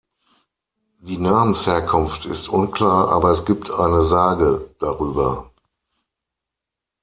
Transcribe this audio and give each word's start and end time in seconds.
Die 1.01 1.19
Namensherkunft 1.19 2.25
ist 2.25 2.49
unklar, 2.49 3.09
aber 3.11 3.29
es 3.29 3.45
gibt 3.45 3.69
eine 3.69 4.01
Sage 4.01 4.67
darüber. 4.79 5.51